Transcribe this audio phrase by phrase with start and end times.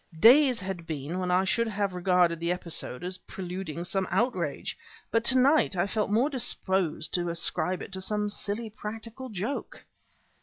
[0.19, 4.75] Days had been when I should have regarded the episode as preluding some outrage,
[5.11, 9.85] but to night I felt more disposed to ascribe it to a silly practical joke.